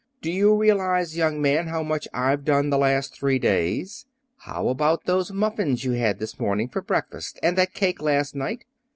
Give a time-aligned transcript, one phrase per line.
[0.23, 4.07] "Do you realize, young man, how much I've done the last three days?
[4.37, 8.65] How about those muffins you had this morning for breakfast, and that cake last night?